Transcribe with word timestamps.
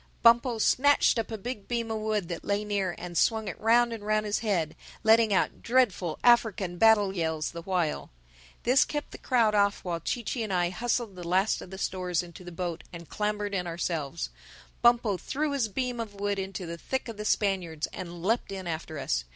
Bumpo 0.23 0.57
snatched 0.57 1.19
up 1.19 1.29
a 1.29 1.37
big 1.37 1.67
beam 1.67 1.91
of 1.91 1.99
wood 1.99 2.27
that 2.27 2.43
lay 2.43 2.65
near 2.65 2.95
and 2.97 3.15
swung 3.15 3.47
it 3.47 3.59
round 3.61 3.93
and 3.93 4.03
round 4.03 4.25
his 4.25 4.39
head, 4.39 4.75
letting 5.03 5.31
out 5.31 5.61
dreadful 5.61 6.17
African 6.23 6.79
battle 6.79 7.15
yells 7.15 7.51
the 7.51 7.61
while. 7.61 8.09
This 8.63 8.83
kept 8.83 9.11
the 9.11 9.19
crowd 9.19 9.53
off 9.53 9.83
while 9.83 9.99
Chee 9.99 10.23
Chee 10.23 10.41
and 10.41 10.51
I 10.51 10.71
hustled 10.71 11.15
the 11.15 11.27
last 11.27 11.61
of 11.61 11.69
the 11.69 11.77
stores 11.77 12.23
into 12.23 12.43
the 12.43 12.51
boat 12.51 12.83
and 12.91 13.09
clambered 13.09 13.53
in 13.53 13.67
ourselves. 13.67 14.31
Bumpo 14.81 15.17
threw 15.17 15.51
his 15.51 15.67
beam 15.67 15.99
of 15.99 16.15
wood 16.15 16.39
into 16.39 16.65
the 16.65 16.79
thick 16.79 17.07
of 17.07 17.17
the 17.17 17.23
Spaniards 17.23 17.85
and 17.93 18.23
leapt 18.23 18.51
in 18.51 18.65
after 18.65 18.97
us. 18.97 19.25